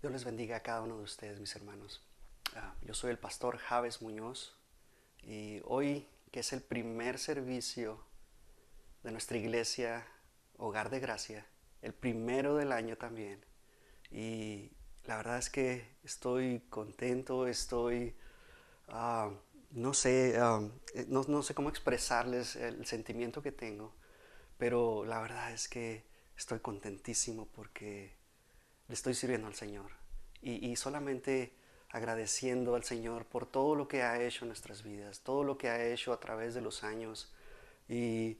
[0.00, 2.00] Dios les bendiga a cada uno de ustedes, mis hermanos.
[2.56, 4.56] Ah, yo soy el pastor Javes Muñoz
[5.22, 8.02] y hoy, que es el primer servicio
[9.02, 10.06] de nuestra iglesia
[10.56, 11.46] Hogar de Gracia,
[11.82, 13.44] el primero del año también.
[14.10, 14.72] Y
[15.04, 18.16] la verdad es que estoy contento, estoy,
[18.88, 19.30] ah,
[19.70, 20.66] no, sé, ah,
[21.08, 23.94] no, no sé cómo expresarles el sentimiento que tengo,
[24.56, 26.06] pero la verdad es que
[26.38, 28.19] estoy contentísimo porque
[28.90, 29.92] le estoy sirviendo al Señor.
[30.42, 31.52] Y, solamente
[31.90, 35.68] agradeciendo al Señor por todo lo que ha hecho en nuestras vidas, todo lo que
[35.68, 37.32] ha hecho a través de los años.
[37.88, 38.38] Y,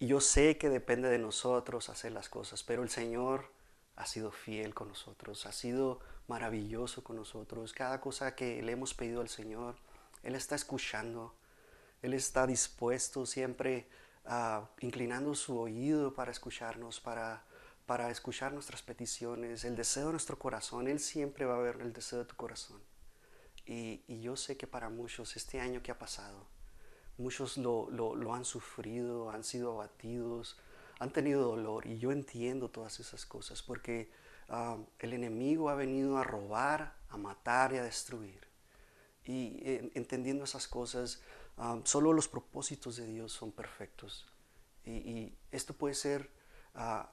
[0.00, 3.52] y yo sé que depende de nosotros hacer las cosas, pero el Señor
[3.94, 7.72] ha sido fiel con nosotros, ha sido maravilloso con nosotros.
[7.72, 9.76] Cada cosa que le hemos pedido al Señor,
[10.24, 11.32] Él está escuchando,
[12.02, 13.86] Él está dispuesto siempre
[14.24, 17.44] a inclinando su oído para escucharnos, para
[17.86, 20.88] para escuchar nuestras peticiones, el deseo de nuestro corazón.
[20.88, 22.80] Él siempre va a ver el deseo de tu corazón.
[23.64, 26.46] Y, yo sé que para muchos este año que ha pasado,
[27.16, 30.58] muchos lo, han sufrido, han sido abatidos,
[30.98, 31.86] han tenido dolor.
[31.86, 34.10] Y yo entiendo todas esas cosas porque
[34.48, 38.46] ah, el enemigo ha venido a robar, a matar y a destruir.
[39.24, 39.60] Y
[39.94, 41.20] entendiendo esas cosas,
[41.56, 44.26] ah, solo los propósitos de Dios son perfectos.
[44.84, 46.30] Y, esto puede ser
[46.74, 47.06] uh,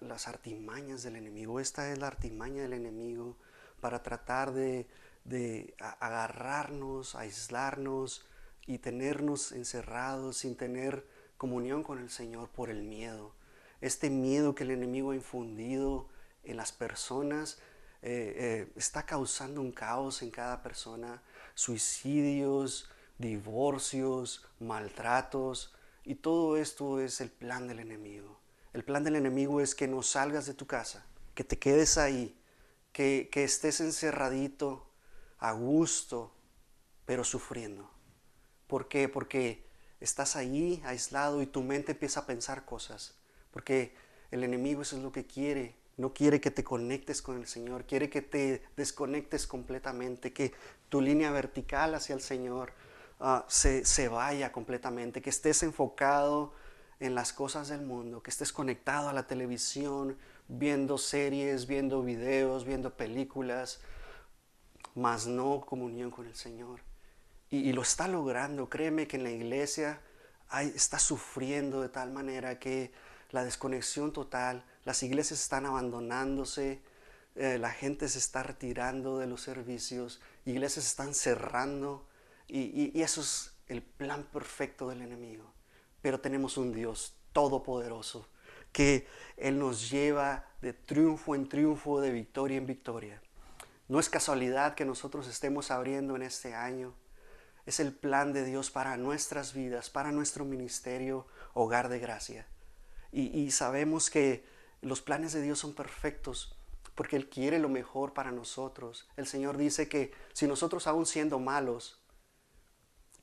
[0.00, 1.60] las artimañas del enemigo.
[1.60, 3.36] Esta es la artimaña del enemigo
[3.80, 4.86] para tratar de,
[5.78, 8.24] agarrarnos, aislarnos
[8.66, 13.32] y tenernos encerrados sin tener comunión con el Señor por el miedo.
[13.80, 16.08] Este miedo que el enemigo ha infundido
[16.44, 17.58] en las personas
[18.00, 21.20] eh, eh, está causando un caos en cada persona,
[21.54, 28.38] suicidios, divorcios, maltratos, y todo esto es el plan del enemigo.
[28.72, 32.38] El plan del enemigo es que no salgas de tu casa, que te quedes ahí,
[32.92, 34.84] que, estés encerradito,
[35.38, 36.32] a gusto,
[37.06, 37.88] pero sufriendo.
[38.66, 39.08] ¿Por qué?
[39.08, 39.64] Porque
[40.00, 43.14] estás ahí aislado y tu mente empieza a pensar cosas.
[43.52, 43.94] Porque
[44.32, 45.76] el enemigo eso es lo que quiere.
[45.96, 50.52] No quiere que te conectes con el Señor, quiere que te desconectes completamente, que
[50.88, 52.72] tu línea vertical hacia el Señor
[53.20, 56.52] ah, se, se vaya completamente, que estés enfocado
[57.00, 62.64] en las cosas del mundo, que estés conectado a la televisión, viendo series, viendo videos,
[62.64, 63.80] viendo películas,
[64.94, 66.80] más no comunión con el Señor.
[67.50, 70.00] Y, lo está logrando, créeme que en la iglesia
[70.74, 72.92] está sufriendo de tal manera que
[73.30, 76.82] la desconexión total, las iglesias están abandonándose,
[77.36, 82.06] eh, la gente se está retirando de los servicios, iglesias están cerrando
[82.50, 85.52] y eso es el plan perfecto del enemigo
[86.02, 88.28] pero tenemos un Dios todopoderoso
[88.72, 93.22] que Él nos lleva de triunfo en triunfo, de victoria en victoria.
[93.88, 96.94] No es casualidad que nosotros estemos abriendo en este año.
[97.64, 102.46] Es el plan de Dios para nuestras vidas, para nuestro ministerio, hogar de gracia.
[103.10, 104.44] Y, sabemos que
[104.82, 106.54] los planes de Dios son perfectos
[106.94, 109.08] porque Él quiere lo mejor para nosotros.
[109.16, 112.02] El Señor dice que si nosotros aún siendo malos,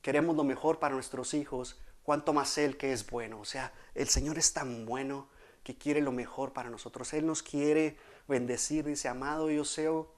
[0.02, 3.40] queremos lo mejor para nuestros hijos, cuanto más Él que es bueno.
[3.40, 5.28] O sea, el Señor es tan bueno
[5.64, 7.12] que quiere lo mejor para nosotros.
[7.12, 10.14] Él nos quiere bendecir, dice, amado yo Yoseo,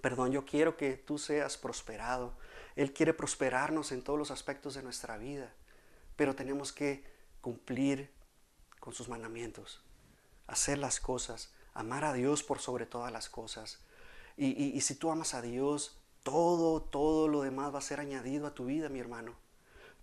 [0.00, 2.38] perdón, yo quiero que tú seas prosperado.
[2.76, 5.52] Él quiere prosperarnos en todos los aspectos de nuestra vida,
[6.14, 7.02] pero tenemos que
[7.40, 8.08] cumplir
[8.78, 9.82] con sus mandamientos,
[10.46, 13.80] hacer las cosas, amar a Dios por sobre todas las cosas.
[14.36, 18.46] Y, y si tú amas a Dios, todo, todo lo demás va a ser añadido
[18.46, 19.34] a tu vida, mi hermano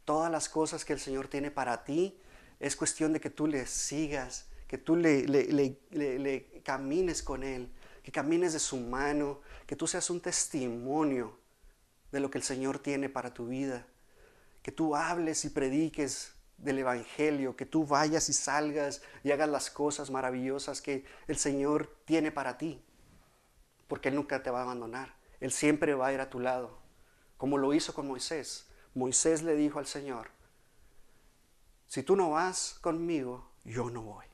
[0.06, 2.18] todas las cosas que el Señor tiene para ti,
[2.60, 7.72] es cuestión de que tú le sigas, que tú le, le, camines con Él,
[8.02, 11.38] que camines de su mano, que tú seas un testimonio
[12.12, 13.86] de lo que el Señor tiene para tu vida,
[14.62, 19.70] que tú hables y prediques del Evangelio, que tú vayas y salgas y hagas las
[19.70, 22.82] cosas maravillosas que el Señor tiene para ti,
[23.88, 26.80] porque Él nunca te va a abandonar, Él siempre va a ir a tu lado,
[27.38, 28.70] como lo hizo con Moisés.
[28.96, 30.30] Moisés le dijo al Señor,
[31.88, 34.26] si tú no vas conmigo, yo no voy.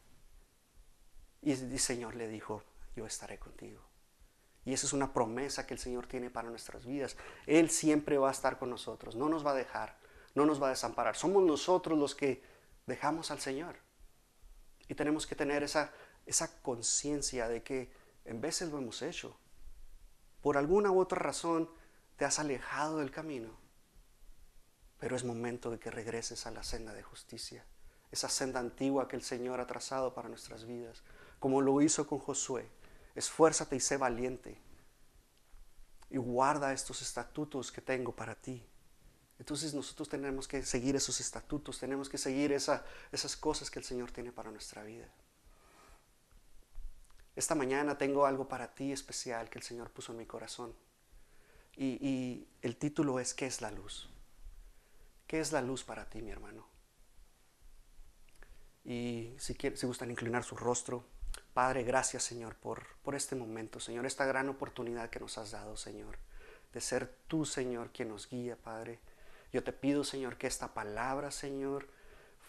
[1.41, 2.63] Y el Señor le dijo,
[2.95, 3.81] yo estaré contigo.
[4.65, 7.15] Y esa es una promesa que el Señor tiene para nuestras vidas.
[7.47, 9.97] Él siempre va a estar con nosotros, no nos va a dejar,
[10.35, 11.15] no nos va a desamparar.
[11.15, 12.43] Somos nosotros los que
[12.85, 13.77] dejamos al Señor.
[14.89, 15.93] Y tenemos que tener esa,
[16.25, 17.91] esa conciencia de que
[18.25, 19.37] en veces lo hemos hecho.
[20.41, 21.69] Por alguna u otra razón
[22.17, 23.68] te has alejado del camino
[24.99, 27.65] pero es momento de que regreses a la senda de justicia,
[28.11, 31.03] esa senda antigua que el Señor ha trazado para nuestras vidas,
[31.39, 32.69] como lo hizo con Josué.
[33.15, 34.61] esfuérzate y sé valiente.
[36.09, 38.65] Y guarda estos estatutos que tengo para ti.
[39.37, 43.85] Entonces nosotros tenemos que seguir esos estatutos, tenemos que seguir esa, esas cosas que el
[43.85, 45.07] Señor tiene para nuestra vida.
[47.35, 50.75] Esta mañana tengo algo para ti especial que el Señor puso en mi corazón.
[51.77, 54.08] Y, el título es ¿Qué es la luz?
[55.29, 56.65] ¿Qué es la luz para ti, mi hermano?
[58.83, 61.05] Y si, si gustan inclinar su rostro,
[61.53, 65.77] Padre, gracias Señor por, por este momento, Señor, esta gran oportunidad que nos has dado,
[65.77, 66.17] Señor,
[66.73, 68.97] de ser tú, Señor, quien nos guía, Padre.
[69.53, 71.87] Yo te pido, Señor, que esta palabra, Señor,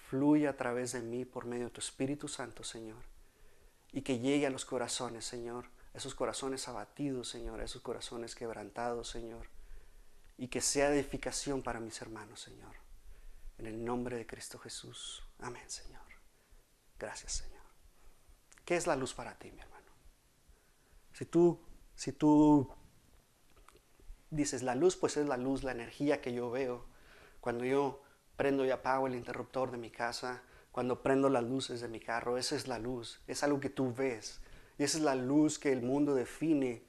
[0.09, 3.03] fluya a través de mí por medio de tu Espíritu Santo, Señor,
[3.93, 9.49] y que llegue a los corazones, Señor, esos corazones abatidos, Señor, esos corazones quebrantados, Señor,
[10.41, 12.75] y que sea edificación para mis hermanos, Señor.
[13.59, 15.23] En el nombre de Cristo Jesús.
[15.39, 16.01] Amén, Señor.
[16.99, 17.61] Gracias, Señor.
[18.65, 19.93] ¿Qué es la luz para ti, mi hermano?
[21.13, 21.61] Si tú,
[21.95, 22.73] si tú
[24.31, 26.87] dices la luz, pues es la luz, la energía que yo veo.
[27.43, 28.03] Cuando yo
[28.37, 30.43] prendo y apago el interruptor de mi casa,
[30.73, 33.93] cuando prendo las luces de mi carro, esa es la luz, es algo que tú
[33.93, 34.41] ves.
[34.79, 36.83] Y esa es la luz que el mundo define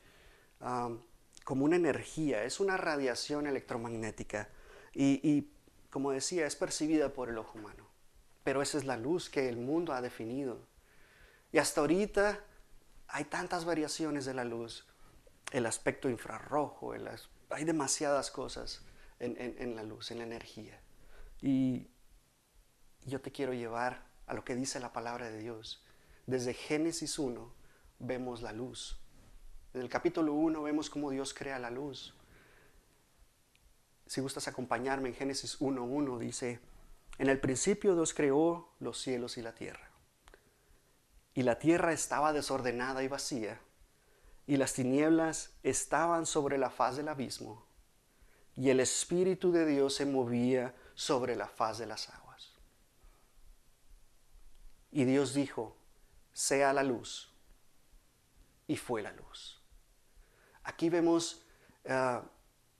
[0.61, 1.01] um,
[1.51, 4.47] como una energía, es una radiación electromagnética.
[4.93, 5.51] Y,
[5.89, 7.89] como decía, es percibida por el ojo humano.
[8.45, 10.65] Pero esa es la luz que el mundo ha definido.
[11.51, 12.39] Y hasta ahorita
[13.09, 14.87] hay tantas variaciones de la luz.
[15.51, 16.93] El aspecto infrarrojo,
[17.49, 18.85] hay demasiadas cosas
[19.19, 20.79] en, en la luz, en la energía.
[21.41, 21.89] Y
[23.03, 25.83] yo te quiero llevar a lo que dice la palabra de Dios.
[26.27, 27.53] Desde Génesis 1
[27.99, 29.00] vemos la luz.
[29.73, 32.13] En el capítulo 1 vemos cómo Dios crea la luz.
[34.05, 36.59] Si gustas acompañarme en Génesis 1.1 dice,
[37.17, 39.89] en el principio Dios creó los cielos y la tierra.
[41.33, 43.61] Y la tierra estaba desordenada y vacía,
[44.45, 47.65] y las tinieblas estaban sobre la faz del abismo,
[48.57, 52.51] y el Espíritu de Dios se movía sobre la faz de las aguas.
[54.91, 55.77] Y Dios dijo,
[56.33, 57.33] sea la luz
[58.67, 59.60] y fue la luz.
[60.63, 61.43] Aquí vemos
[61.83, 62.21] eh,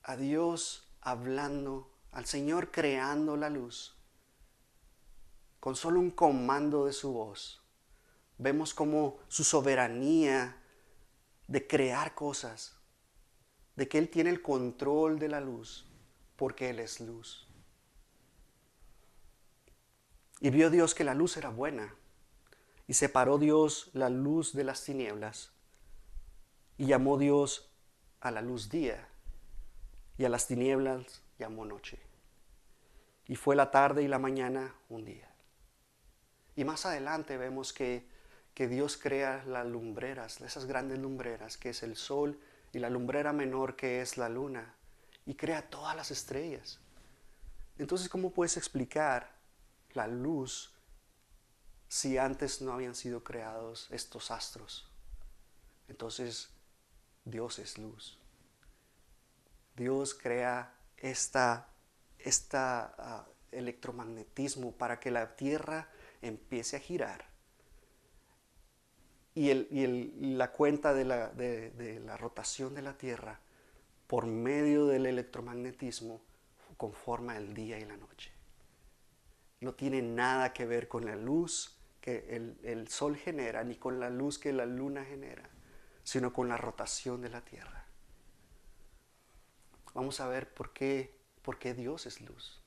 [0.04, 3.96] a Dios hablando, al Señor creando la luz,
[5.60, 7.62] con solo un comando de su voz.
[8.38, 10.62] Vemos como su soberanía
[11.48, 12.76] de crear cosas,
[13.76, 15.88] de que Él tiene el control de la luz,
[16.36, 17.48] porque Él es luz.
[20.40, 21.96] Y vio Dios que la luz era buena,
[22.88, 25.52] y separó Dios la luz de las tinieblas.
[26.78, 27.71] Y llamó Dios
[28.22, 29.08] a la luz día
[30.18, 32.00] y a las tinieblas llamó noche.
[33.28, 35.30] Y fue la tarde y la mañana un día.
[36.56, 38.08] Y más adelante vemos que,
[38.54, 42.40] que Dios crea las lumbreras, esas grandes lumbreras que es el sol
[42.72, 44.76] y la lumbrera menor que es la luna.
[45.26, 46.80] Y crea todas las estrellas.
[47.78, 49.32] Entonces, ¿cómo puedes explicar
[49.94, 50.74] la luz
[51.88, 54.90] si antes no habían sido creados estos astros?
[55.88, 56.50] Entonces,
[57.26, 58.18] Dios es luz.
[59.76, 61.70] Dios crea esta,
[62.20, 65.90] esta ah, electromagnetismo para que la Tierra
[66.22, 67.26] empiece a girar.
[69.34, 73.40] Y, el, la cuenta de la, de la rotación de la Tierra
[74.08, 76.22] por medio del electromagnetismo
[76.76, 78.32] conforma el día y la noche.
[79.62, 84.00] No tiene nada que ver con la luz que el, el, sol genera, ni con
[84.00, 85.48] la luz que la luna genera
[86.04, 87.86] sino con la rotación de la tierra.
[89.94, 92.62] Vamos a ver por qué, por qué Dios es luz.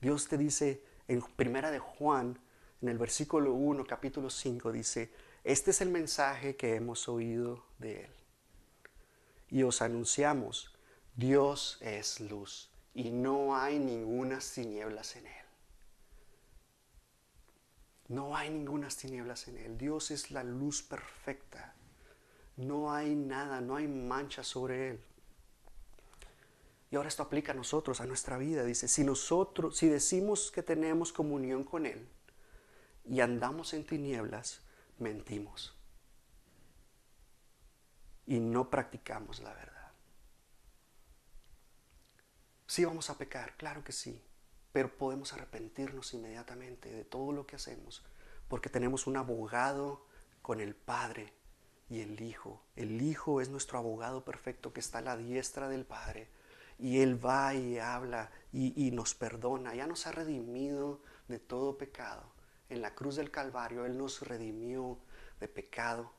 [0.00, 2.38] Dios te dice en Primera de Juan,
[2.80, 5.12] en el versículo 1, capítulo 5, dice,
[5.44, 8.10] este es el mensaje que hemos oído de Él.
[9.50, 10.74] Y os anunciamos,
[11.14, 15.46] Dios es luz y no hay ninguna tinieblas en Él.
[18.08, 19.78] No hay ninguna tinieblas en Él.
[19.78, 21.74] Dios es la luz perfecta.
[22.56, 25.00] No hay nada, no hay mancha sobre él.
[26.92, 28.64] Y ahora esto aplica a nosotros, a nuestra vida.
[28.64, 32.06] Dice, si nosotros, si decimos que tenemos comunión con Él
[33.08, 34.60] y andamos en tinieblas,
[34.98, 35.74] mentimos.
[38.26, 39.90] Y no practicamos la verdad.
[42.66, 44.22] Sí vamos a pecar, claro que sí,
[44.70, 48.04] pero podemos arrepentirnos inmediatamente de todo lo que hacemos,
[48.48, 50.06] porque tenemos un abogado
[50.42, 51.32] con el Padre
[51.88, 52.62] y el Hijo.
[52.76, 56.28] El Hijo es nuestro abogado perfecto que está a la diestra del Padre.
[56.78, 59.74] Y Él va y habla y, nos perdona.
[59.74, 62.32] Ya nos ha redimido de todo pecado.
[62.68, 64.98] En la cruz del Calvario Él nos redimió
[65.38, 66.12] de pecado,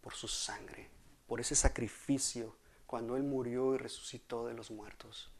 [0.00, 0.90] por su sangre,
[1.26, 5.32] por ese sacrificio cuando Él murió y resucitó de los muertos.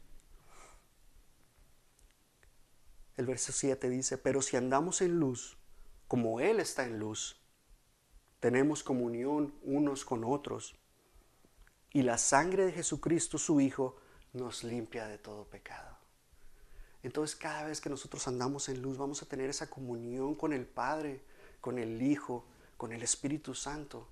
[3.15, 5.57] El verso 7 dice, pero si andamos en luz,
[6.07, 7.39] como Él está en luz,
[8.39, 10.75] tenemos comunión unos con otros.
[11.91, 13.97] Y la sangre de Jesucristo, su Hijo,
[14.33, 15.97] nos limpia de todo pecado.
[17.03, 20.65] Entonces cada vez que nosotros andamos en luz vamos a tener esa comunión con el
[20.65, 21.21] Padre,
[21.61, 22.45] con el Hijo,
[22.77, 24.07] con el Espíritu Santo.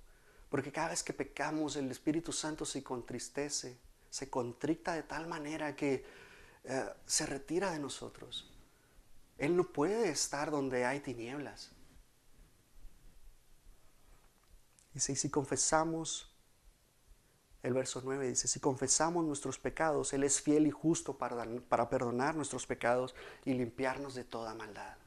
[0.49, 5.75] Porque cada vez que pecamos el Espíritu Santo se contristece, se contricta de tal manera
[5.75, 6.05] que
[6.63, 8.53] eh, se retira de nosotros.
[9.39, 11.71] Él no puede estar donde hay tinieblas.
[14.93, 16.31] Dice, y si confesamos,
[17.63, 21.89] el verso 9 dice, si confesamos nuestros pecados, Él es fiel y justo para, para
[21.89, 24.97] perdonar nuestros pecados y limpiarnos de toda maldad.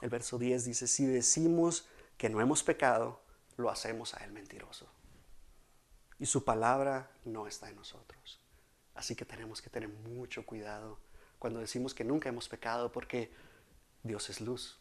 [0.00, 1.86] El verso 10 dice, si decimos
[2.16, 3.20] que no hemos pecado,
[3.56, 4.88] lo hacemos a Él mentiroso.
[6.18, 8.40] Y su palabra no está en nosotros.
[8.94, 10.98] Así que tenemos que tener mucho cuidado
[11.38, 13.32] cuando decimos que nunca hemos pecado porque
[14.02, 14.78] Dios es luz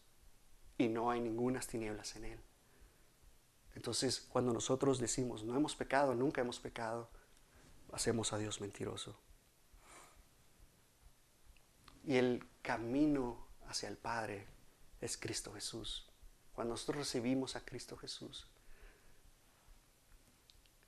[0.77, 2.39] y no hay ninguna tinieblas en Él.
[3.79, 7.07] Entonces, cuando nosotros decimos, no hemos pecado, nunca hemos pecado,
[7.93, 9.17] hacemos a Dios mentiroso.
[12.03, 13.37] Y el camino
[13.69, 14.45] hacia el Padre
[14.99, 16.09] es Cristo Jesús.
[16.53, 18.49] Cuando nosotros recibimos a Cristo Jesús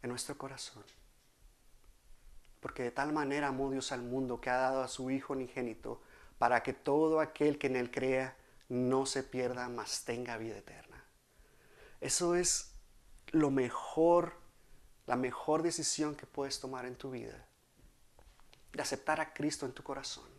[0.03, 0.83] en nuestro corazón,
[2.59, 6.01] porque de tal manera amó Dios al mundo que ha dado a su Hijo unigénito
[6.37, 8.35] para que todo aquel que en Él crea
[8.67, 11.01] no se pierda, mas tenga vida eterna.
[12.01, 12.70] Eso es
[13.31, 14.33] lo mejor,
[15.07, 17.47] la mejor decisión que puedes tomar en tu vida.
[18.73, 20.29] De aceptar a Cristo en tu corazón.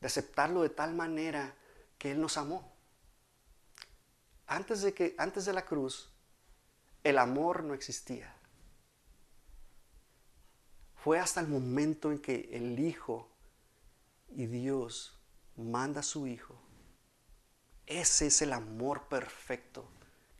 [0.00, 1.54] De aceptarlo de tal manera
[1.98, 2.72] que Él nos amó.
[4.46, 6.10] Antes de, que, antes de la cruz,
[7.04, 8.34] el amor no existía.
[10.96, 13.28] Fue hasta el momento en que el Hijo
[14.28, 15.18] y Dios
[15.56, 16.60] manda a su Hijo.
[17.86, 19.88] Ese es el amor perfecto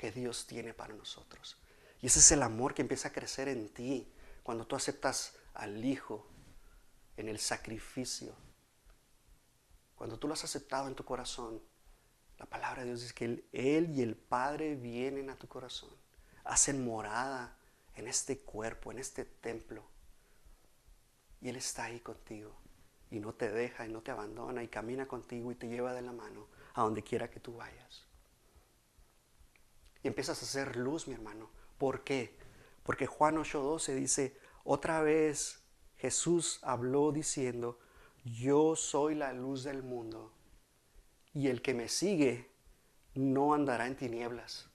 [0.00, 1.58] que Dios tiene para nosotros.
[2.00, 4.10] Y ese es el amor que empieza a crecer en ti
[4.42, 6.26] cuando tú aceptas al Hijo
[7.18, 8.34] en el sacrificio.
[9.94, 11.62] Cuando tú lo has aceptado en tu corazón,
[12.38, 15.90] la palabra de Dios dice que él, él, y el Padre vienen a tu corazón,
[16.44, 17.58] hacen morada
[17.94, 19.84] en este cuerpo, en este templo.
[21.42, 22.56] Y Él está ahí contigo
[23.10, 26.00] y no te deja y no te abandona y camina contigo y te lleva de
[26.00, 28.09] la mano a donde quiera que tú vayas
[30.02, 31.50] y empiezas a hacer luz, mi hermano.
[31.78, 32.36] ¿Por qué?
[32.82, 35.62] Porque Juan 8:12 dice, otra vez
[35.96, 37.78] Jesús habló diciendo,
[38.24, 40.32] yo soy la luz del mundo
[41.32, 42.50] y el que me sigue
[43.14, 44.68] no andará en tinieblas,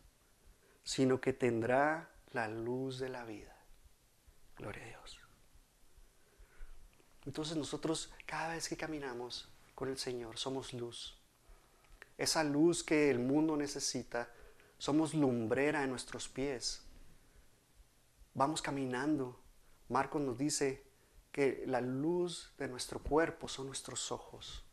[0.84, 3.55] sino que tendrá la luz de la vida.
[4.58, 5.20] Gloria a Dios.
[7.25, 11.17] Entonces nosotros cada vez que caminamos con el Señor somos luz.
[12.17, 14.32] Esa luz que el mundo necesita
[14.77, 16.84] somos lumbrera en nuestros pies.
[18.34, 19.39] Vamos caminando.
[19.89, 20.84] Marcos nos dice
[21.32, 24.63] que la luz de nuestro cuerpo son nuestros ojos.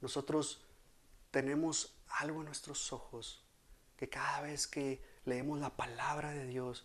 [0.00, 0.64] Nosotros
[1.30, 3.44] tenemos algo en nuestros ojos
[3.96, 6.84] que cada vez que leemos la palabra de Dios,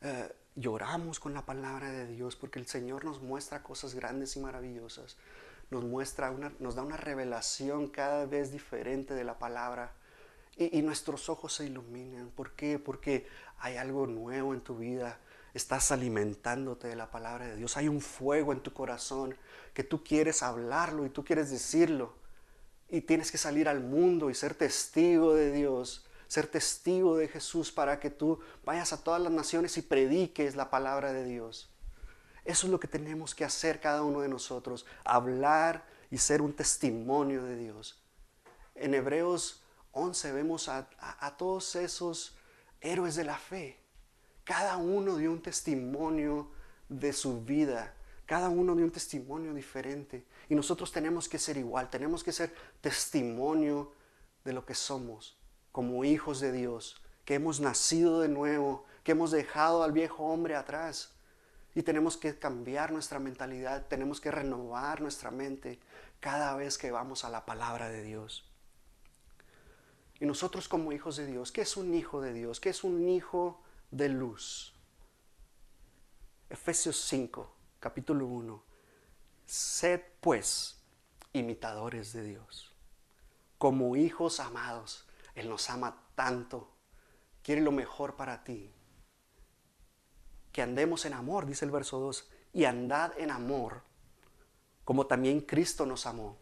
[0.00, 4.40] eh, lloramos con la palabra de Dios porque el Señor nos muestra cosas grandes y
[4.40, 5.16] maravillosas.
[5.70, 9.92] Nos muestra una, nos da una revelación cada vez diferente de la palabra
[10.56, 12.30] y, nuestros ojos se iluminan.
[12.30, 12.78] ¿Por qué?
[12.78, 13.26] Porque
[13.58, 15.18] hay algo nuevo en tu vida.
[15.52, 17.76] Estás alimentándote de la palabra de Dios.
[17.76, 19.36] Hay un fuego en tu corazón
[19.72, 22.14] que tú quieres hablarlo y tú quieres decirlo.
[22.88, 27.72] Y tienes que salir al mundo y ser testigo de Dios, ser testigo de Jesús
[27.72, 31.70] para que tú vayas a todas las naciones y prediques la palabra de Dios.
[32.44, 36.52] Eso es lo que tenemos que hacer cada uno de nosotros, hablar y ser un
[36.52, 38.02] testimonio de Dios.
[38.74, 39.63] En Hebreos
[39.94, 40.88] 11 vemos a,
[41.38, 42.36] todos esos
[42.80, 43.78] héroes de la fe.
[44.44, 46.50] Cada uno dio un testimonio
[46.88, 47.94] de su vida.
[48.26, 50.26] Cada uno dio un testimonio diferente.
[50.48, 51.90] Y nosotros tenemos que ser igual.
[51.90, 53.92] Tenemos que ser testimonio
[54.44, 55.38] de lo que somos
[55.72, 57.00] como hijos de Dios.
[57.24, 58.84] Que hemos nacido de nuevo.
[59.02, 61.12] Que hemos dejado al viejo hombre atrás.
[61.74, 63.86] Y tenemos que cambiar nuestra mentalidad.
[63.86, 65.78] Tenemos que renovar nuestra mente
[66.20, 68.44] cada vez que vamos a la palabra de Dios.
[70.24, 72.58] Y nosotros como hijos de Dios, ¿qué es un hijo de Dios?
[72.58, 74.72] ¿Qué es un hijo de luz?
[76.48, 78.64] Efesios 5, capítulo 1.
[79.44, 80.82] Sed pues
[81.34, 82.72] imitadores de Dios,
[83.58, 85.06] como hijos amados.
[85.34, 86.70] Él nos ama tanto
[87.42, 88.72] quiere lo mejor para ti.
[90.52, 93.82] Que andemos en amor, dice el verso 2, y andad en amor,
[94.86, 96.38] como también Cristo nos amó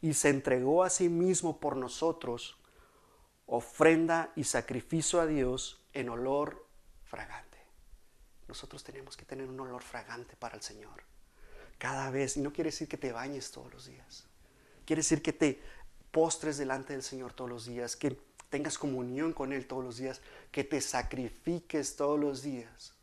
[0.00, 2.56] y se entregó a sí mismo por nosotros,
[3.52, 6.66] ofrenda y sacrificio a Dios en olor
[7.04, 7.58] fragante.
[8.46, 11.02] Nosotros tenemos que tener un olor fragante para el Señor.
[11.76, 14.24] Cada vez, y no quiere decir que te bañes todos los días.
[14.84, 15.60] Quiere decir que te
[16.12, 20.20] postres delante del Señor todos los días, que tengas comunión con Él todos los días,
[20.52, 22.94] que te sacrifiques todos los días.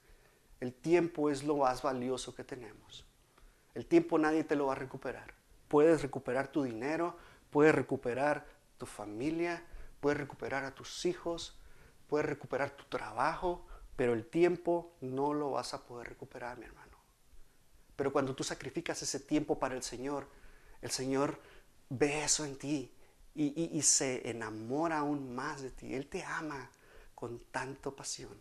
[0.62, 3.06] El tiempo es lo más valioso que tenemos.
[3.76, 5.34] El tiempo nadie te lo va a recuperar.
[5.68, 7.18] Puedes recuperar tu dinero,
[7.52, 8.46] puedes recuperar
[8.78, 9.62] tu familia,
[10.00, 11.58] puedes recuperar a tus hijos,
[12.08, 16.98] puedes recuperar tu trabajo, pero el tiempo no lo vas a poder recuperar, mi hermano.
[17.96, 20.30] Pero cuando tú sacrificas ese tiempo para el Señor,
[20.82, 21.42] el Señor
[21.90, 22.94] ve eso en ti
[23.34, 25.94] y, se enamora aún más de ti.
[25.94, 26.70] Él te ama
[27.14, 28.36] con tanta pasión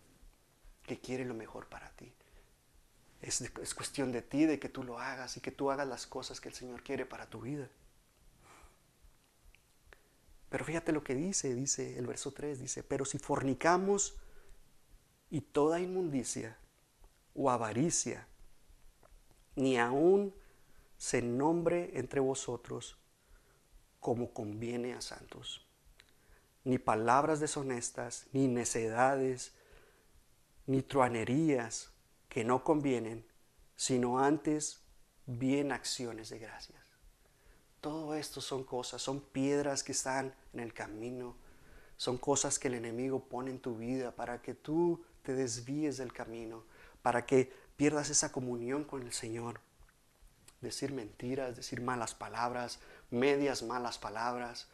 [0.83, 2.13] que quiere lo mejor para ti.
[3.21, 3.43] Es,
[3.75, 6.49] cuestión de ti, de que tú lo hagas y que tú hagas las cosas que
[6.49, 7.69] el Señor quiere para tu vida.
[10.49, 14.17] Pero fíjate lo que dice, dice el verso 3, dice, pero si fornicamos
[15.31, 16.57] y toda inmundicia
[17.35, 18.29] o avaricia,
[19.57, 20.35] ni aún
[20.97, 22.99] se nombre entre vosotros
[24.01, 25.67] como conviene a santos,
[26.65, 29.55] ni palabras deshonestas, ni necedades,
[30.67, 31.93] ni truanerías,
[32.29, 33.27] que no convienen,
[33.77, 34.85] sino antes
[35.27, 36.86] bien acciones de gracias.
[37.87, 41.37] Todo esto son cosas, son piedras que están en el camino,
[41.97, 46.13] son cosas que el enemigo pone en tu vida para que tú te desvíes del
[46.13, 46.65] camino,
[47.01, 49.61] para que pierdas esa comunión con el Señor.
[50.61, 52.81] Decir mentiras, decir malas palabras,
[53.13, 54.67] medias malas palabras,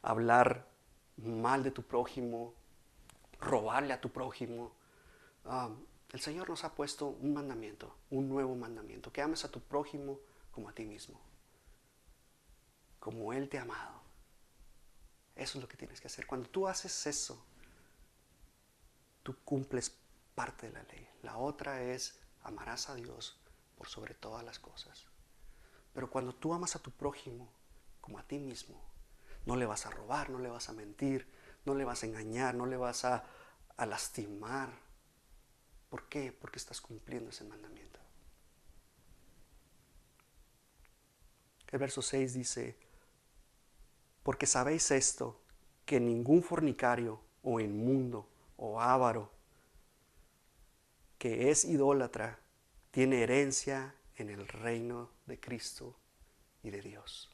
[0.00, 0.68] hablar
[1.16, 2.54] mal de tu prójimo,
[3.40, 4.70] robarle a tu prójimo,
[6.12, 10.20] el Señor nos ha puesto un mandamiento, un nuevo mandamiento, que ames a tu prójimo
[10.52, 11.20] como a ti mismo,
[13.02, 14.00] como Él te ha amado.
[15.34, 16.24] Eso es lo que tienes que hacer.
[16.24, 17.44] Cuando tú haces eso,
[19.24, 19.92] tú cumples
[20.36, 21.08] parte de la ley.
[21.22, 23.40] La otra es amarás a Dios
[23.76, 25.04] por sobre todas las cosas.
[25.92, 27.50] Pero cuando tú amas a tu prójimo
[28.00, 28.80] como a ti mismo,
[29.46, 31.28] no le vas a robar, no le vas a mentir,
[31.64, 33.24] no le vas a engañar, no le vas a,
[33.78, 34.70] lastimar,
[35.90, 36.32] ¿Por qué?
[36.32, 37.98] Porque estás cumpliendo ese mandamiento.
[41.66, 42.78] El verso 6 dice,
[44.22, 45.40] porque sabéis esto,
[45.84, 49.30] que ningún fornicario o inmundo o avaro
[51.22, 52.40] que es idólatra
[52.90, 55.96] tiene herencia en el reino de Cristo
[56.64, 57.30] y de Dios.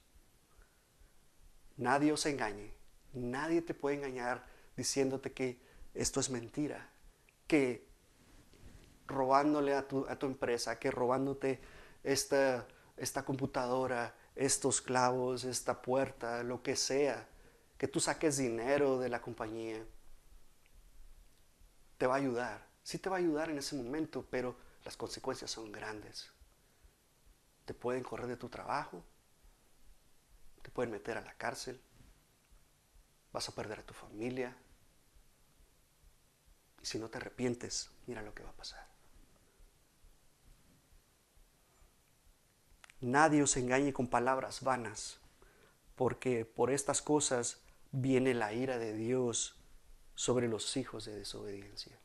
[1.78, 2.74] Nadie os engañe,
[3.14, 4.44] nadie te puede engañar
[4.76, 5.58] diciéndote que
[5.94, 6.90] esto es mentira,
[7.46, 7.88] que
[9.06, 11.58] robándole a tu, empresa, que robándote
[12.04, 17.28] esta, esta computadora, estos clavos, esta puerta, lo que sea,
[17.76, 19.84] que tú saques dinero de la compañía,
[21.98, 22.68] te va a ayudar.
[22.84, 26.30] Sí te va a ayudar en ese momento, pero las consecuencias son grandes.
[27.64, 29.02] Te pueden correr de tu trabajo,
[30.62, 31.80] te pueden meter a la cárcel,
[33.32, 34.56] vas a perder a tu familia.
[36.80, 38.86] Y si no te arrepientes, mira lo que va a pasar.
[43.00, 45.18] Nadie os engañe con palabras vanas,
[45.94, 47.58] porque por estas cosas
[47.92, 49.56] viene la ira de Dios
[50.14, 51.96] sobre los hijos de desobediencia.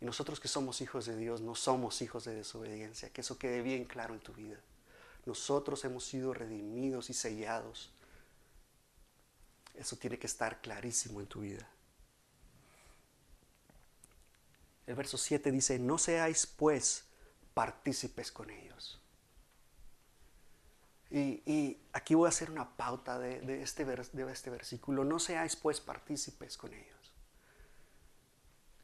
[0.00, 3.62] Y nosotros que somos hijos de Dios no somos hijos de desobediencia, que eso quede
[3.62, 4.58] bien claro en tu vida.
[5.24, 7.90] Nosotros hemos sido redimidos y sellados.
[9.74, 11.68] Eso tiene que estar clarísimo en tu vida.
[14.86, 17.04] El verso 7 dice, no seáis pues
[17.58, 19.00] partícipes con ellos.
[21.10, 25.02] Y, aquí voy a hacer una pauta de, este, de este versículo.
[25.02, 27.12] No seáis pues partícipes con ellos.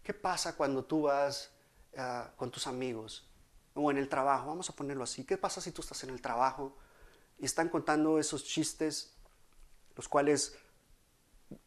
[0.03, 1.53] ¿Qué pasa cuando tú vas
[1.97, 3.31] ah, con tus amigos
[3.75, 4.49] o en el trabajo?
[4.49, 5.25] Vamos a ponerlo así.
[5.25, 6.77] ¿Qué pasa si tú estás en el trabajo
[7.39, 9.15] y están contando esos chistes,
[9.95, 10.59] los cuales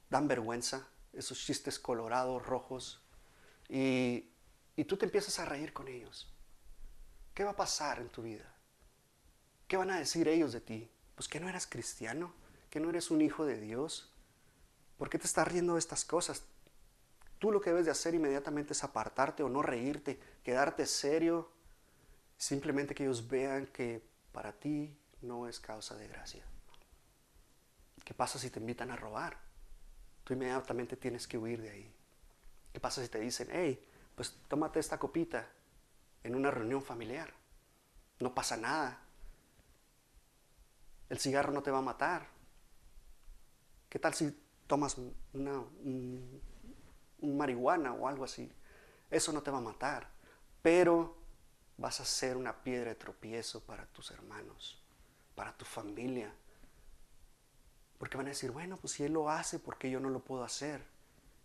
[0.09, 3.01] dan vergüenza, esos chistes colorados, rojos,
[3.69, 4.29] y,
[4.75, 6.33] y tú te empiezas a reír con ellos?
[7.37, 8.51] ¿Qué va a pasar en tu vida?
[9.67, 10.89] ¿Qué van a decir ellos de ti?
[11.13, 12.33] Pues que no eras cristiano,
[12.71, 14.11] que no eres un hijo de Dios.
[14.97, 16.45] ¿Por qué te estás riendo de estas cosas?
[17.37, 21.51] Tú lo que debes de hacer inmediatamente es apartarte o no reírte, quedarte serio,
[22.39, 26.43] simplemente que ellos vean que para ti no es causa de gracia.
[28.03, 29.37] ¿Qué pasa si te invitan a robar?
[30.23, 31.95] tú inmediatamente tienes que huir de ahí.
[32.73, 35.47] ¿Qué pasa si te dicen, hey, pues tómate esta copita
[36.23, 37.33] en una reunión familiar?
[38.19, 38.99] No pasa nada.
[41.09, 42.27] El cigarro no te va a matar.
[43.89, 44.97] ¿Qué tal si tomas
[45.33, 46.41] una, un,
[47.21, 48.51] marihuana o algo así?
[49.09, 50.09] Eso no te va a matar,
[50.61, 51.15] pero
[51.77, 54.83] vas a ser una piedra de tropiezo para tus hermanos,
[55.35, 56.33] para tu familia.
[57.97, 60.19] Porque van a decir, bueno, pues si Él lo hace, ¿por qué yo no lo
[60.19, 60.83] puedo hacer?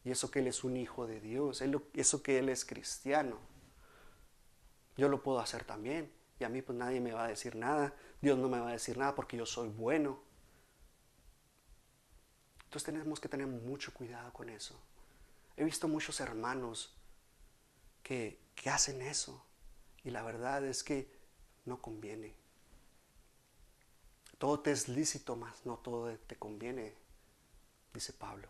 [0.05, 1.63] Y eso que Él es un hijo de Dios,
[1.95, 3.39] eso que Él es cristiano,
[4.97, 6.13] yo lo puedo hacer también.
[6.39, 8.73] Y a mí pues nadie me va a decir nada, Dios no me va a
[8.73, 10.21] decir nada porque yo soy bueno.
[12.65, 14.75] Entonces tenemos que tener mucho cuidado con eso.
[15.57, 16.97] He visto muchos hermanos
[18.03, 19.45] que, que hacen eso
[20.03, 21.09] y la verdad es que
[21.65, 22.35] no conviene.
[24.39, 26.95] Todo te es lícito, más no todo te conviene,
[27.95, 28.49] dice Pablo.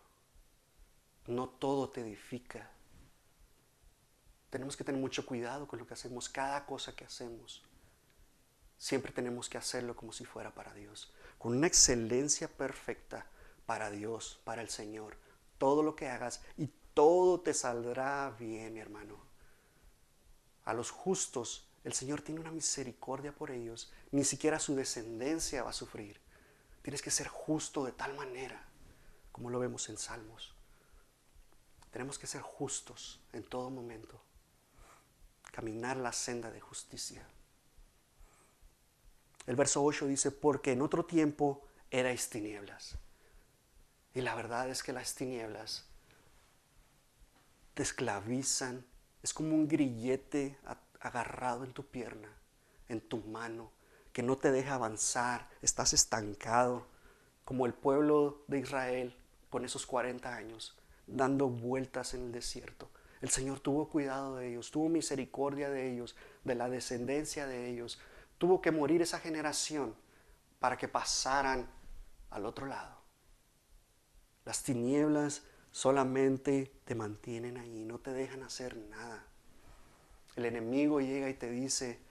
[1.27, 2.72] No todo te edifica.
[4.53, 7.63] Tenemos que tener mucho cuidado con lo que hacemos, cada cosa que hacemos.
[8.77, 13.25] Siempre tenemos que hacerlo como si fuera para Dios, con una excelencia perfecta
[13.65, 15.17] para Dios, para el Señor.
[15.57, 19.17] Todo lo que hagas y todo te saldrá bien, mi hermano.
[20.65, 23.91] A los justos el Señor tiene una misericordia por ellos.
[24.11, 26.21] Ni siquiera su descendencia va a sufrir.
[26.83, 28.63] Tienes que ser justo de tal manera,
[29.31, 30.53] como lo vemos en Salmos.
[31.89, 34.21] Tenemos que ser justos en todo momento.
[35.53, 37.23] Caminar la senda de justicia.
[39.45, 42.97] El verso 8 dice, porque en otro tiempo erais tinieblas.
[44.15, 45.85] Y la verdad es que las tinieblas
[47.75, 48.83] te esclavizan.
[49.21, 50.57] Es como un grillete
[50.99, 52.33] agarrado en tu pierna,
[52.89, 53.71] en tu mano,
[54.11, 55.47] que no te deja avanzar.
[55.61, 56.87] Estás estancado,
[57.45, 59.15] como el pueblo de Israel
[59.51, 62.89] con esos 40 años, dando vueltas en el desierto.
[63.23, 67.97] El Señor tuvo cuidado de ellos, tuvo misericordia de ellos, de la descendencia de ellos,
[68.37, 69.95] tuvo que morir esa generación
[70.59, 71.65] para que pasaran
[72.31, 72.97] al otro lado.
[74.43, 79.25] Las tinieblas solamente te mantienen ahí, no te dejan hacer nada.
[80.35, 82.01] El enemigo llega y te dice,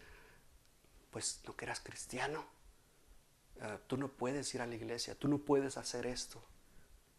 [1.10, 2.42] pues no que eras cristiano,
[3.60, 6.42] ah, tú no puedes ir a la iglesia, tú no puedes hacer esto.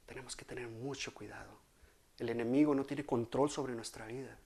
[0.08, 1.62] Tenemos que tener mucho cuidado.
[2.19, 4.38] El enemigo no tiene control sobre nuestra vida.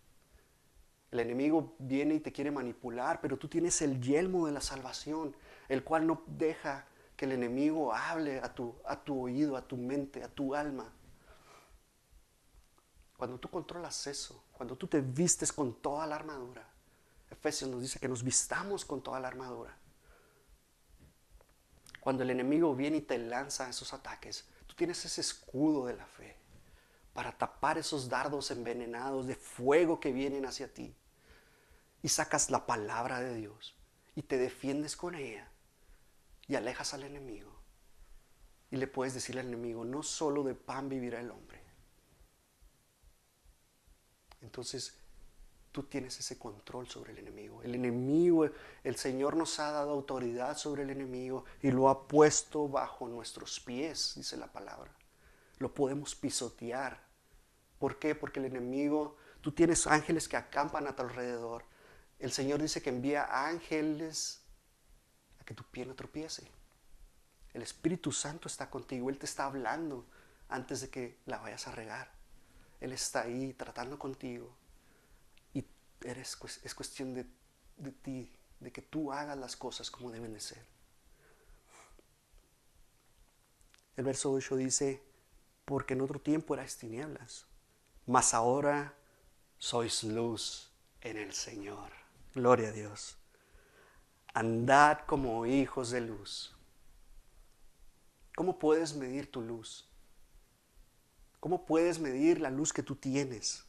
[1.12, 5.36] El enemigo viene y te quiere manipular, pero tú tienes el yelmo de la salvación,
[5.70, 9.78] el cual no deja que el enemigo hable a tu, a tu oído, a tu
[9.78, 10.92] mente, a tu alma.
[13.18, 16.68] Cuando tú controlas eso, cuando tú te vistes con toda la armadura,
[17.30, 19.76] Efesios nos dice que nos vistamos con toda la armadura.
[22.00, 26.06] Cuando el enemigo viene y te lanza esos ataques, tú tienes ese escudo de la
[26.06, 26.37] fe
[27.18, 30.96] para tapar esos dardos envenenados de fuego que vienen hacia ti.
[32.04, 33.76] Y sacas la palabra de Dios
[34.14, 35.50] y te defiendes con ella
[36.48, 37.52] y alejas al enemigo.
[38.70, 41.60] Y le puedes decir al enemigo, no solo de pan vivirá el hombre.
[44.44, 44.94] Entonces,
[45.72, 47.64] tú tienes ese control sobre el enemigo.
[47.64, 48.48] El enemigo,
[48.84, 53.60] el Señor nos ha dado autoridad sobre el enemigo y lo ha puesto bajo nuestros
[53.60, 54.96] pies, dice la palabra.
[55.58, 57.07] Lo podemos pisotear.
[57.80, 58.16] ¿Por qué?
[58.16, 61.66] Porque el enemigo, tú tienes ángeles que acampan a tu alrededor.
[62.20, 64.42] El Señor dice que envía ángeles
[65.40, 66.48] a que tu pie no tropiece.
[67.54, 70.06] El Espíritu Santo está contigo, Él te está hablando
[70.50, 72.12] antes de que la vayas a regar.
[72.80, 74.56] Él está ahí tratando contigo.
[75.54, 75.66] Y
[76.02, 76.36] es
[76.76, 77.26] cuestión de,
[77.78, 80.66] de ti, de que tú hagas las cosas como deben de ser.
[83.96, 85.04] El verso 8 dice,
[85.66, 87.47] porque en otro tiempo erais tinieblas,
[88.08, 88.94] mas ahora
[89.60, 91.92] sois luz en el Señor.
[92.34, 93.18] Gloria a Dios.
[94.34, 96.56] Andad como hijos de luz.
[98.36, 99.90] ¿Cómo puedes medir tu luz?
[101.40, 103.66] ¿Cómo puedes medir la luz que tú tienes?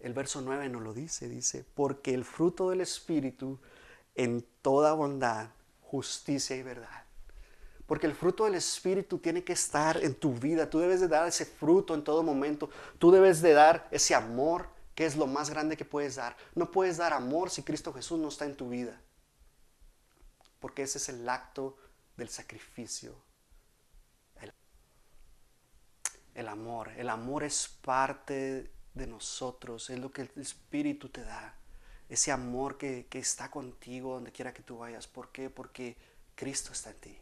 [0.00, 3.60] El verso 9 nos lo dice, dice, porque el fruto del Espíritu
[4.14, 7.05] en toda bondad, justicia y verdad
[7.86, 10.68] porque el fruto del Espíritu tiene que estar en tu vida.
[10.68, 12.68] Tú debes de dar ese fruto en todo momento.
[12.98, 16.36] Tú debes de dar ese amor que es lo más grande que puedes dar.
[16.54, 19.00] No puedes dar amor si Cristo Jesús no está en tu vida.
[20.58, 21.76] Porque ese es el acto
[22.16, 23.14] del sacrificio.
[26.34, 26.90] El, amor.
[26.96, 29.88] El amor es parte de nosotros.
[29.90, 31.54] Es lo que el Espíritu te da.
[32.08, 35.06] Ese amor que, que está contigo donde quiera que tú vayas.
[35.06, 35.50] ¿Por qué?
[35.50, 35.96] Porque
[36.34, 37.18] Cristo está en ti.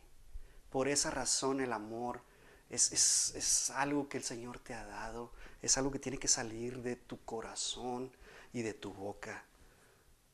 [0.75, 2.21] Por esa razón el amor
[2.69, 5.31] Es, es, algo que el Señor te ha dado,
[5.63, 8.11] es algo que tiene que salir de tu corazón
[8.53, 9.45] y de tu boca,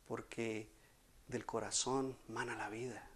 [0.09, 0.71] porque
[1.29, 3.07] del corazón mana la vida.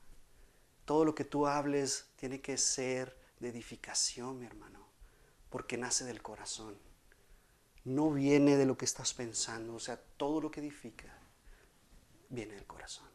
[0.84, 4.86] Todo lo que tú hables tiene que ser de edificación, mi hermano,
[5.48, 6.76] porque nace del corazón.
[7.84, 11.18] No viene de lo que estás pensando, o sea, todo lo que edifica
[12.28, 13.08] viene del corazón.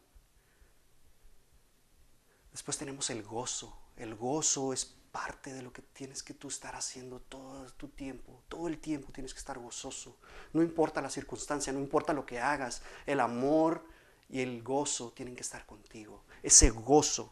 [2.50, 3.76] Después tenemos el gozo.
[4.00, 8.42] El gozo es parte de lo que tienes que tú estar haciendo todo tu tiempo.
[8.48, 10.16] Todo el tiempo tienes que estar gozoso.
[10.54, 12.80] No importa la circunstancia, no importa lo que hagas.
[13.04, 13.84] El amor
[14.30, 16.24] y el gozo tienen que estar contigo.
[16.42, 17.30] Ese gozo,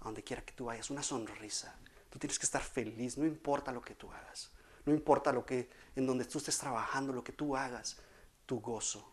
[0.00, 1.74] a donde quiera que tú vayas, una sonrisa.
[2.10, 4.50] Tú tienes que estar feliz, no importa lo que tú hagas.
[4.84, 7.96] No importa lo que, en donde tú estés trabajando, lo que tú hagas,
[8.44, 9.10] tu gozo.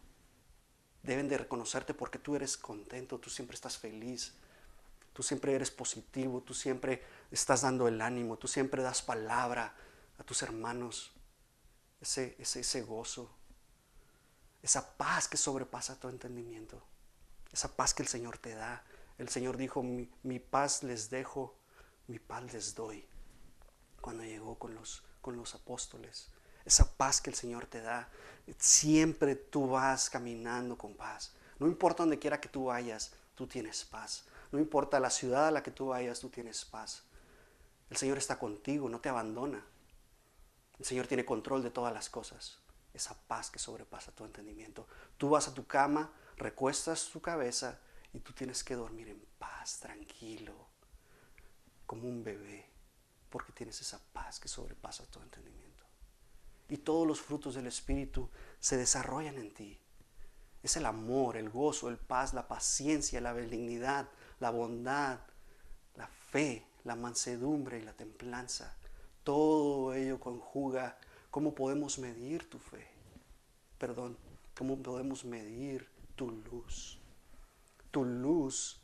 [1.04, 4.34] Deben de reconocerte porque tú eres contento, tú siempre estás feliz,
[5.16, 9.74] tú siempre eres positivo, tú siempre estás dando el ánimo, tú siempre das palabra
[10.20, 11.12] a tus hermanos.
[12.00, 13.34] Ese, ese, ese gozo,
[14.62, 16.84] esa paz que sobrepasa tu entendimiento
[17.56, 18.84] esa paz que el Señor te da.
[19.18, 21.56] El Señor dijo, mi, paz les dejo,
[22.08, 23.08] mi paz les doy.
[24.02, 26.28] Cuando llegó con los, con los apóstoles.
[26.66, 28.10] Esa paz que el Señor te da.
[28.60, 31.34] Siempre tú vas caminando con paz.
[31.58, 34.26] No importa donde quiera que tú vayas, tú tienes paz.
[34.52, 37.04] No importa la ciudad a la que tú vayas, tú tienes paz.
[37.90, 39.66] El Señor está contigo, no te abandona.
[40.80, 42.60] El Señor tiene control de todas las cosas.
[42.94, 44.88] Esa paz que sobrepasa tu entendimiento.
[45.18, 47.80] Tú vas a tu cama recuestas tu cabeza
[48.14, 50.54] y tú tienes que dormir en paz, tranquilo,
[51.86, 52.70] como un bebé,
[53.30, 55.84] porque tienes esa paz que sobrepasa tu entendimiento.
[56.70, 58.30] Y todos los frutos del Espíritu
[58.60, 59.80] se desarrollan en ti.
[60.64, 65.20] Es el amor, el gozo, el paz, la paciencia, la benignidad, la bondad,
[65.96, 68.76] la fe, la mansedumbre y la templanza.
[69.24, 70.98] Todo ello conjuga
[71.32, 72.88] cómo podemos medir tu fe.
[73.78, 74.18] Perdón,
[74.58, 77.00] cómo podemos medir tu luz.
[77.92, 78.80] Tu luz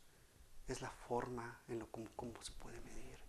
[0.68, 2.08] es la forma en lo como,
[2.42, 3.20] se puede medir.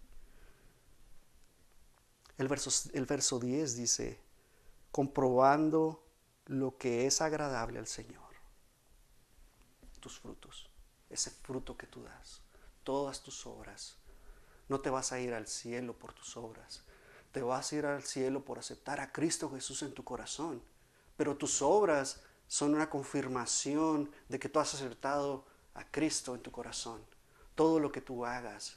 [2.38, 4.20] El verso, el verso 10 dice,
[4.90, 6.04] comprobando
[6.46, 8.22] lo que es agradable al Señor.
[10.00, 10.71] Tus frutos,
[11.12, 12.40] ese fruto que tú das,
[12.82, 13.96] todas tus obras.
[14.68, 16.82] No te vas a ir al cielo por tus obras,
[17.32, 20.62] te vas a ir al cielo por aceptar a Cristo Jesús en tu corazón.
[21.16, 26.50] Pero tus obras son una confirmación de que tú has acertado a Cristo en tu
[26.50, 27.04] corazón.
[27.54, 28.76] Todo lo que tú hagas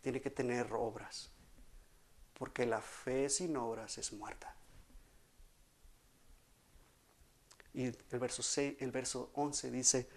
[0.00, 1.30] tiene que tener obras,
[2.34, 4.54] porque la fe sin obras es muerta.
[7.74, 10.08] Y el verso, 6, el verso 11 dice,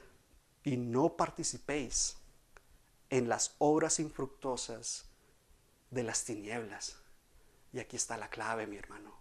[0.66, 2.18] y no participéis
[3.12, 5.06] en las obras infructuosas
[5.92, 6.98] de las tinieblas.
[7.72, 9.16] Y aquí está la clave, mi hermano.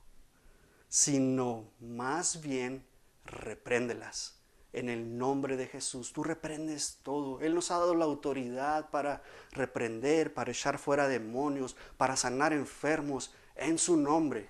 [0.88, 2.84] Sino más bien
[3.26, 4.40] repréndelas.
[4.72, 7.40] En el nombre de Jesús, tú reprendes todo.
[7.40, 13.32] Él nos ha dado la autoridad para reprender, para echar fuera demonios, para sanar enfermos
[13.54, 14.48] en su nombre.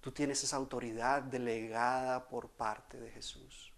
[0.00, 3.72] Tú tienes esa autoridad delegada por parte de Jesús.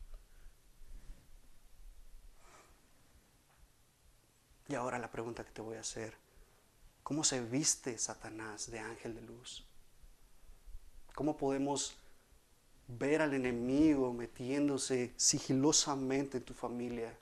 [4.70, 6.14] Y ahora la pregunta que te voy a hacer,
[7.02, 9.66] ¿cómo se viste Satanás de ángel de luz?
[11.14, 11.98] ¿Cómo podemos
[12.98, 17.16] ver al enemigo metiéndose sigilosamente en tu familia.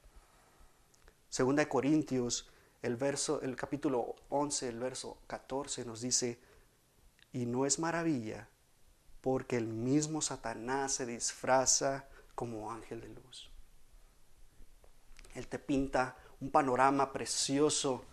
[1.28, 2.48] Segunda de Corintios,
[2.82, 6.38] el verso, el capítulo 11, el verso 14 nos dice,
[7.32, 8.48] y no es maravilla,
[9.20, 13.50] porque el mismo Satanás se disfraza como ángel de luz.
[15.34, 18.04] Él te pinta un panorama precioso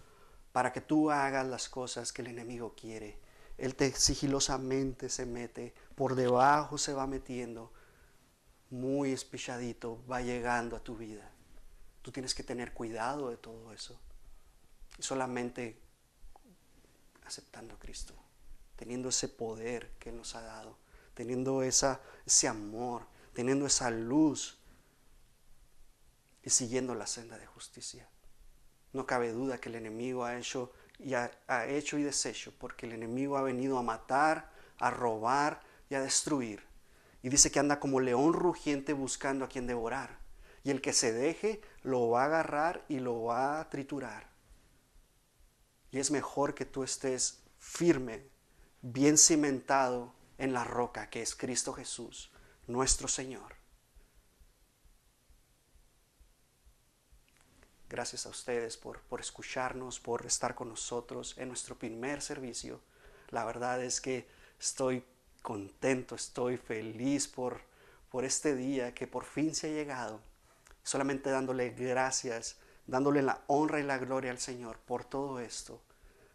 [0.51, 3.19] para que tú hagas las cosas que el enemigo quiere.
[3.57, 7.71] Él te sigilosamente se mete, por debajo se va metiendo,
[8.69, 11.29] muy espichadito, va llegando a tu vida.
[12.01, 13.99] Tú tienes que tener cuidado de todo eso.
[14.97, 15.79] Y solamente
[17.25, 18.13] aceptando a Cristo,
[18.75, 20.77] teniendo ese poder que Él nos ha dado,
[21.13, 24.57] teniendo esa, ese amor, teniendo esa luz
[26.43, 28.07] y siguiendo la senda de justicia.
[28.95, 31.29] No cabe duda que el enemigo ha hecho y ha,
[31.67, 36.63] hecho y deshecho, porque el enemigo ha venido a matar, a robar y a destruir.
[37.21, 40.17] Y dice que anda como león rugiente buscando a quien devorar.
[40.63, 44.29] Y el que se deje lo va a agarrar y lo va a triturar.
[45.91, 48.29] Y es mejor que tú estés firme,
[48.81, 52.31] bien cimentado en la roca que es Cristo Jesús,
[52.65, 53.55] nuestro Señor.
[57.89, 62.79] Gracias a ustedes por, por escucharnos, por estar con nosotros en nuestro primer servicio.
[63.29, 64.27] la verdad es que
[64.59, 65.03] estoy
[65.41, 67.61] contento, estoy feliz por,
[68.09, 70.19] por este día que por fin se ha llegado.
[70.83, 75.79] Solamente dándole gracias, dándole la honra y la gloria al Señor por todo esto.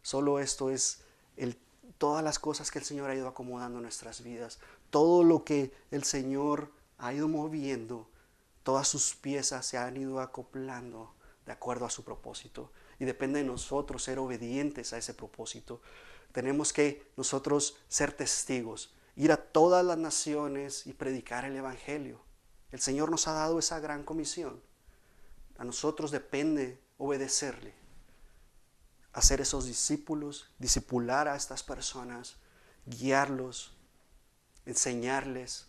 [0.03, 1.03] Solo esto es
[1.37, 1.57] el,
[1.99, 4.61] todas las cosas que el Señor ha ido acomodando en nuestras vidas,
[4.91, 8.09] todo lo que el Señor ha ido moviendo,
[8.63, 11.13] todas sus piezas se han ido acoplando
[11.51, 12.71] de acuerdo a su propósito.
[13.01, 15.83] Y depende de nosotros ser obedientes a ese propósito.
[16.31, 22.21] Tenemos que nosotros ser testigos, ir a todas las naciones y predicar el Evangelio.
[22.71, 24.63] El Señor nos ha dado esa gran comisión.
[25.59, 27.75] A nosotros depende obedecerle,
[29.13, 32.37] hacer esos discípulos, discipular a estas personas,
[32.87, 33.77] guiarlos,
[34.67, 35.67] enseñarles.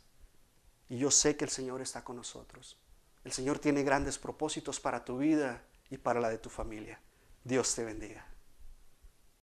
[0.89, 2.77] Y yo sé que el Señor está con nosotros.
[3.23, 6.99] El Señor tiene grandes propósitos para tu vida y para la de tu familia.
[7.43, 8.30] Dios te bendiga.